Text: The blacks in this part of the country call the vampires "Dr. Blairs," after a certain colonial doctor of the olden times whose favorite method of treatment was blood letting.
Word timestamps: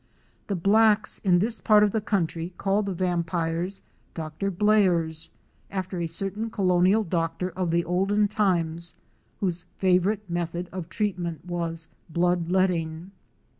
The 0.47 0.55
blacks 0.55 1.19
in 1.23 1.37
this 1.37 1.59
part 1.59 1.83
of 1.83 1.91
the 1.91 2.01
country 2.01 2.53
call 2.57 2.81
the 2.81 2.91
vampires 2.91 3.81
"Dr. 4.15 4.49
Blairs," 4.49 5.29
after 5.69 6.01
a 6.01 6.07
certain 6.07 6.49
colonial 6.49 7.03
doctor 7.03 7.51
of 7.51 7.69
the 7.69 7.85
olden 7.85 8.27
times 8.27 8.95
whose 9.41 9.65
favorite 9.77 10.27
method 10.27 10.69
of 10.71 10.89
treatment 10.89 11.45
was 11.45 11.87
blood 12.09 12.49
letting. 12.49 13.11